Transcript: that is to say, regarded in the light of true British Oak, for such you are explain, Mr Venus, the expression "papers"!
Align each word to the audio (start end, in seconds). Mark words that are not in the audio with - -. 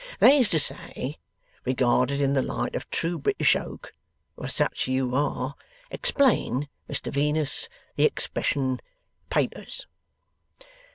that 0.17 0.31
is 0.33 0.49
to 0.49 0.57
say, 0.57 1.19
regarded 1.63 2.19
in 2.19 2.33
the 2.33 2.41
light 2.41 2.73
of 2.73 2.89
true 2.89 3.19
British 3.19 3.55
Oak, 3.55 3.93
for 4.35 4.47
such 4.49 4.87
you 4.87 5.13
are 5.13 5.53
explain, 5.91 6.67
Mr 6.89 7.11
Venus, 7.13 7.69
the 7.97 8.05
expression 8.05 8.79
"papers"! 9.29 9.85